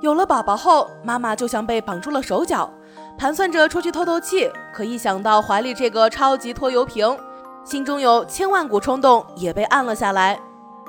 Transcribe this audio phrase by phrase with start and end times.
[0.00, 2.72] 有了宝宝后，妈妈就像被绑住了手脚，
[3.18, 7.18] 盘算着出去透透气，可一想到怀里这个超级拖油瓶，
[7.64, 10.40] 心中有千万股冲动也被按了下来。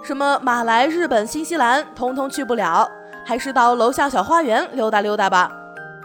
[0.02, 2.90] 什么马来、日本、新西兰，通通去不了，
[3.26, 5.52] 还是到楼下小花园溜达溜达吧。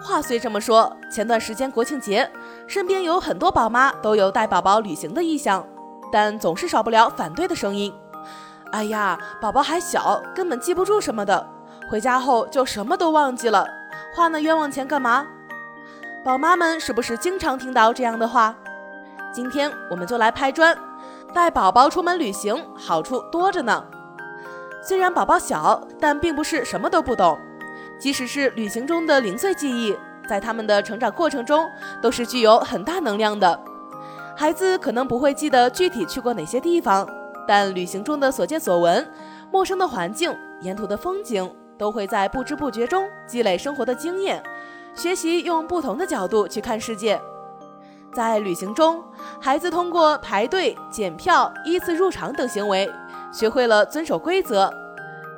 [0.03, 2.29] 话虽这么说，前段时间国庆节，
[2.67, 5.65] 身边有很多宝妈都有带宝宝旅行的意向，
[6.11, 7.95] 但总是少不了反对的声音。
[8.73, 11.47] 哎呀，宝宝还小，根本记不住什么的，
[11.89, 13.67] 回家后就什么都忘记了，
[14.15, 15.27] 花那冤枉钱干嘛？
[16.25, 18.57] 宝妈们是不是经常听到这样的话？
[19.33, 20.77] 今天我们就来拍砖，
[21.33, 23.85] 带宝宝出门旅行，好处多着呢。
[24.83, 27.39] 虽然宝宝小，但并不是什么都不懂。
[27.99, 29.97] 即使是旅行中的零碎记忆，
[30.29, 31.69] 在他们的成长过程中
[32.03, 33.59] 都是具有很大能量的。
[34.37, 37.09] 孩子可能不会记得具体去过哪些地方，
[37.47, 39.07] 但旅行中的所见所闻、
[39.51, 44.43] 陌生的环境、沿途的风景，都会在不知不觉中积累生活的经验，
[44.95, 47.21] 学习用不同的角度去看世界。
[48.13, 49.03] 在旅行中，
[49.41, 52.91] 孩子通过排队、检票、依次入场等行为，
[53.31, 54.73] 学会了遵守规则。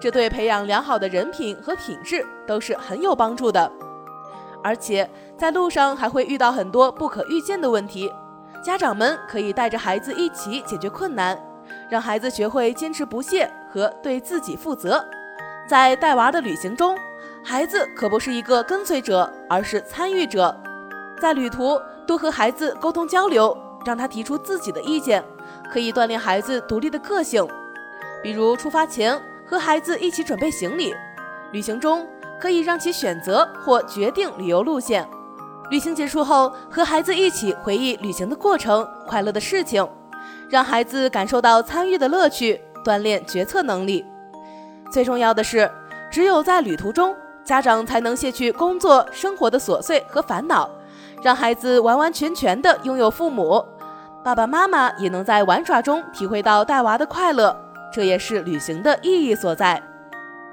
[0.01, 3.69] 这对培养良好的人品和品质都是很有帮助的，
[4.63, 8.13] 而且在路上还会遇到很多不可预见的问题，
[8.63, 11.37] 家长们可以带着孩子一起解决困难，
[11.91, 15.05] 让孩子学会坚持不懈和对自己负责。
[15.69, 16.97] 在带娃的旅行中，
[17.45, 20.57] 孩子可不是一个跟随者，而是参与者。
[21.21, 25.23] 在旅途多和孩子沟通交流，让他提出自己的意见，
[25.71, 27.47] 可以锻炼孩子独立的个性。
[28.23, 29.21] 比如出发前。
[29.51, 30.95] 和孩子一起准备行李，
[31.53, 32.07] 旅行中
[32.39, 35.09] 可以让其选择或决定旅游路线。
[35.71, 39.89] 旅行结束后，和孩子一起回忆旅行的过程、快乐的事情，
[40.51, 44.05] 让孩子感受到参与的乐趣，锻炼决策能力。
[44.91, 45.71] 最重要的是，
[46.11, 50.69] 只有在旅途中，家长才能卸去工作生活的琐碎和烦恼，
[51.23, 53.65] 让孩子完完全全的拥有父母。
[54.25, 57.57] 爸爸妈妈也能在玩耍中体会到带娃的快乐。
[57.91, 59.83] 这也是旅行的意义所在。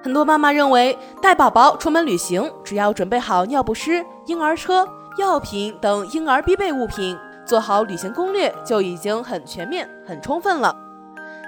[0.02, 10.74] 很多妈妈认为，带宝宝出门旅行，只要准备好尿不湿、婴儿车、药品等婴儿必备物品，做好旅行攻略就已经很全面、很充分了。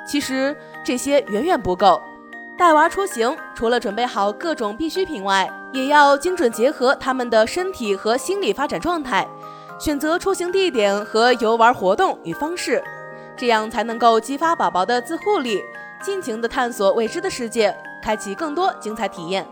[0.05, 2.01] 其实这些远远不够。
[2.57, 9.27] 带娃出行，除了准备好各种必需品外，也要精准结合他们的身体和心理发展状态，
[9.79, 12.83] 选择出行地点和游玩活动与方式，
[13.37, 15.61] 这样才能够激发宝宝的自护力。
[16.01, 19.45] 尽情地探索未知的世界，开启更多精彩体验。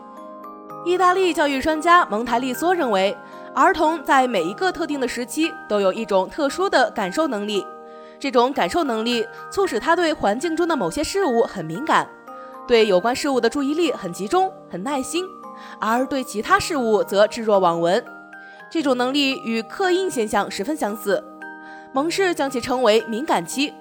[0.83, 3.16] 意大利教育专家蒙台利梭认为，
[3.53, 7.66] 儿童在每一个特定的时期都有一种特殊的感受能力，
[8.19, 12.07] 这种感受能力促使他对环境中的某些事物很敏感，
[12.68, 15.26] 对有关事物的注意力很集中、很耐心，
[15.80, 18.03] 而对其他事物则置若罔闻。
[18.72, 21.24] 这种能力与刻印现象十分相似，
[21.94, 23.74] 蒙氏将其称为敏感期。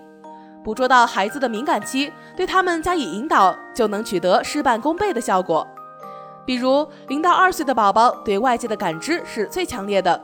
[0.62, 5.66] 捕捉到孩子的敏感期，对他们加以引导，就能取得事半功倍的效果。
[6.46, 10.20] 比如，零到二岁的宝宝对外界的感知是最强烈的。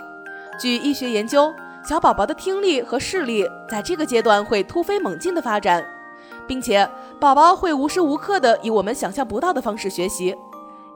[0.59, 5.85] 据医学研究，小宝宝的听力和视力在这个阶段会突飞猛进的发展，
[6.51, 6.85] 并且
[7.21, 10.37] 宝宝会无时无刻的以我们想象不到的方式学习。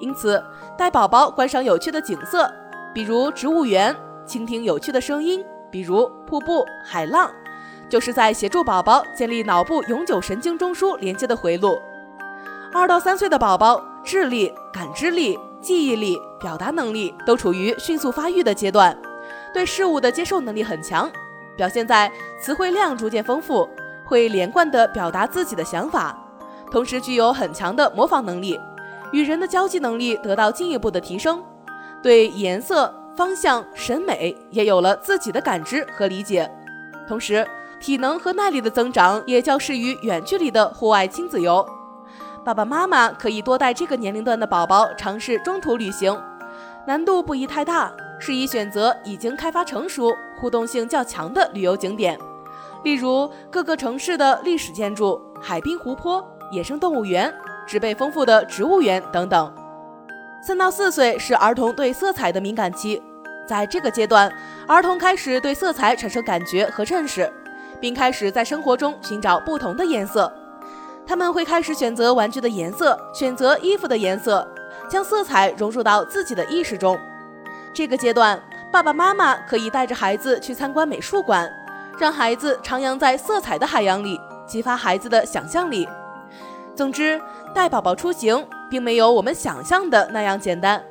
[0.01, 0.43] 因此，
[0.77, 2.53] 带宝宝观赏有趣的景色，
[2.93, 3.95] 比如植物园；
[4.27, 7.31] 倾听有趣的声音，比如瀑布、海浪。
[7.89, 11.79] 就是在协助宝宝建立脑部永久神经中枢连接的回路。
[12.73, 18.99] 二到三岁的宝宝智力、感知力、记忆力、表达能力都处于迅速发育的阶段，
[19.53, 21.09] 对事物的接受能力很强，
[21.57, 22.11] 表现在
[22.41, 23.71] 词汇量逐渐丰富，
[24.05, 26.17] 会连贯地表达自己的想法，
[26.71, 28.61] 同时具有很强的模仿能力，
[29.13, 31.43] 与人的交际能力得到进一步的提升，
[32.03, 36.51] 对颜色、方向、审美也有了自己的感知和理解，
[37.09, 37.47] 同时。
[37.81, 41.67] 体能和耐力的增长也较适于远距离的户外亲子游。
[42.43, 46.19] 爸爸妈妈可以多带这个年龄段的宝宝尝试中途旅行，
[46.87, 50.11] 难度不宜太大，适宜选择已经开发成熟、
[50.41, 52.19] 互动性较强的旅游景点，
[52.85, 57.35] 例如各个城市的历史建筑、海滨湖泊、野生动物园、
[57.67, 59.53] 植被丰富的植物园等等。
[60.47, 63.03] 三到四岁是儿童对色彩的敏感期，
[63.49, 64.33] 在这个阶段，
[64.69, 67.29] 儿童开始对色彩产生感觉和认识。
[67.81, 70.33] 并开始在生活中寻找不同的颜色，
[71.07, 74.47] 他们会开始选择玩具的颜色，选择衣服的颜色，
[74.89, 76.99] 将色彩融入到自己的意识中。
[77.75, 78.41] 这个阶段，
[78.73, 81.51] 爸爸妈妈可以带着孩子去参观美术馆，
[81.99, 85.89] 让孩子徜徉在色彩的海洋里，激发孩子的想象力。
[86.75, 87.21] 总之，
[87.55, 90.83] 带宝宝出行并没有我们想象的那样简单，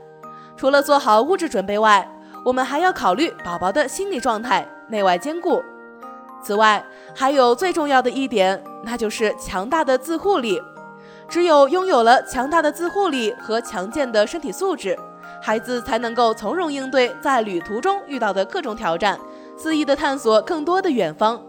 [0.56, 2.10] 除了做好物质准备外，
[2.46, 5.62] 我们还要考虑宝宝的心理状态，内外兼顾。
[6.42, 6.84] 此外，
[7.14, 10.62] 还有最重要的一点，那就是强大的自护力。
[11.30, 14.98] 只有拥有了强大的自护力和强健的身体素质，
[15.42, 19.18] 孩子才能够从容应对在旅途中遇到的各种挑战，
[19.63, 21.42] 肆意的探索更多的远方。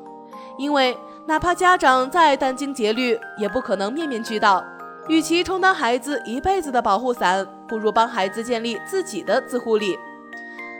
[0.56, 0.96] 因为
[1.26, 4.62] 哪怕家长再殚精竭虑，也不可能面面俱到。
[5.08, 9.98] 与其充当孩子一辈子的保护伞，不如帮孩子建立自己的自护力。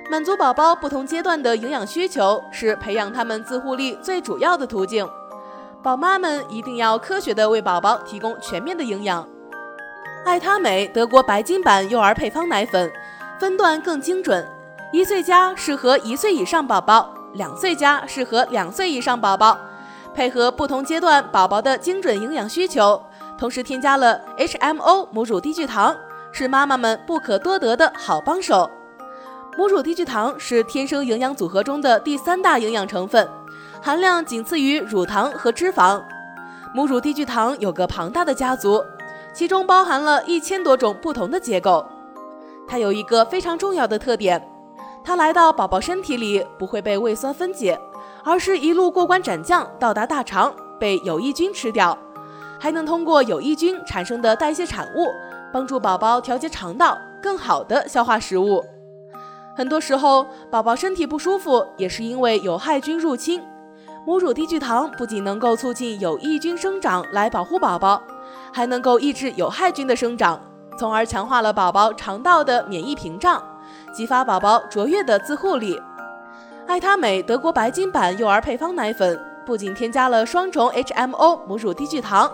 [0.09, 5.09] 满足宝宝不同阶段的营养需求，是培养他们自护力最主要的途径。
[5.83, 9.27] 宝妈们一定要科学的为宝宝提供全面的营养。
[10.25, 12.93] 爱他美德国白金版幼儿配方奶粉，
[13.41, 14.47] 分段更精准，
[14.93, 19.59] 一岁加适合一岁以上宝宝，两岁加适合两岁以上宝宝，
[20.15, 23.01] 配合不同阶段宝宝的精准营养需求。
[23.37, 25.95] 同时添加了 HMO 母乳低聚糖，
[26.33, 28.71] 是妈妈们不可多得的好帮手。
[29.59, 33.29] 母乳低聚糖是天生营养组合中的第三大营养成分，
[33.83, 36.01] 含量仅次于乳糖和脂肪。
[36.73, 38.85] 母乳低聚糖有个庞大的家族，
[39.33, 41.85] 其中包含了一千多种不同的结构。
[42.67, 44.41] 它有一个非常重要的特点，
[45.05, 47.79] 它来到宝宝身体里不会被胃酸分解，
[48.25, 51.97] 而是一路过关斩将到达大肠，被有益菌吃掉。
[52.59, 55.07] 还能通过有益菌产生的代谢产物，
[55.53, 58.65] 帮助宝宝调节肠道，更好的消化食物。
[59.55, 63.43] 很多时候，宝宝身体不舒服，也是因为有害菌入侵。
[64.07, 68.03] 母乳低聚糖不仅能够促进有益菌生长来保护宝宝，
[68.53, 70.41] 还能够抑制有害菌的生长，
[70.79, 73.43] 从而强化了宝宝肠道的免疫屏障，
[73.95, 75.81] 激发宝宝卓越的自护力。
[76.67, 82.31] 爱他美德国白金版幼儿配方奶粉不仅添加了双重 HMO 母乳低聚糖。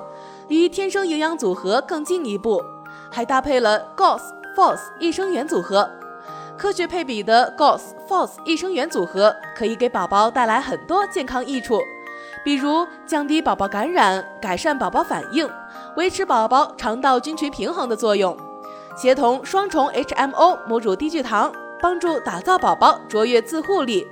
[0.48, 2.60] 离天生营养组合更进一步，
[3.08, 4.20] 还搭配了 GOS
[4.56, 5.88] FOS 益生元组合。
[6.58, 11.80] 科学配比的 GOS FOS 益生元组合可以给宝宝带来很多健康益处，
[12.44, 15.48] 比如降低宝宝感染、改善宝宝反应、
[15.96, 18.36] 维持宝宝肠道菌群平衡的作用，
[18.96, 24.06] 协同双重 HMO 母乳低聚糖，帮助打造宝宝卓越自护力。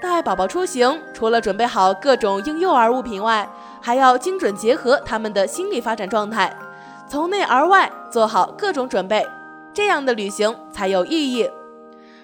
[0.00, 3.48] 带宝宝出行，除了准备好各种婴幼儿物品外，
[3.80, 6.54] 还要精准结合他们的心理发展状态，
[7.08, 9.26] 从内而外做好各种准备，
[9.72, 11.50] 这样的旅行才有意义。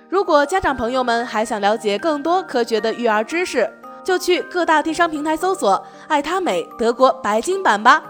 [0.09, 3.69] 如果家长朋友们还想了解更多科学的育儿知识，
[4.05, 8.03] 就去各大电商平台搜索“爱他美德国白金版”吧。